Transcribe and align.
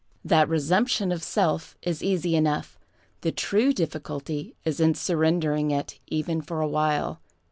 That 0.25 0.49
resumption 0.49 1.11
of 1.11 1.21
self 1.21 1.77
is 1.83 2.01
easy 2.01 2.35
enough. 2.35 2.79
The 3.21 3.31
true 3.31 3.71
difficulty 3.71 4.55
is 4.65 4.79
in 4.79 4.95
surrendering 4.95 5.69
it, 5.69 5.99
even 6.07 6.41
for 6.41 6.59
a 6.59 6.67
while. 6.67 7.21